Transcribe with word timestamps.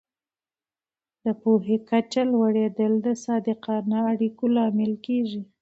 د 1.23 1.25
پوهې 1.41 1.77
کچه 1.89 2.21
لوړېدل 2.31 2.93
د 3.05 3.07
صادقانه 3.25 3.99
اړیکو 4.11 4.45
لامل 4.55 4.93
کېږي. 5.05 5.41